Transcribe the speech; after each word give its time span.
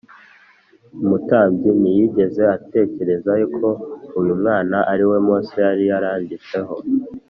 Umutambyi 1.03 1.69
ntiyigeze 1.79 2.41
atekereza 2.55 3.31
ko 3.57 3.67
uyu 4.19 4.33
mwana 4.41 4.77
ariwe 4.91 5.17
Mose 5.27 5.53
yari 5.65 5.83
yaranditseho 5.91 6.75